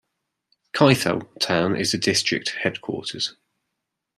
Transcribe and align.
Kaithal 0.73 1.27
town 1.39 1.75
is 1.75 1.91
the 1.91 1.99
district 1.99 2.55
headquarters. 2.63 3.35